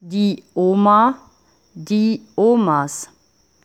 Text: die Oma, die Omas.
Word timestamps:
die 0.00 0.44
Oma, 0.54 1.18
die 1.74 2.22
Omas. 2.36 3.08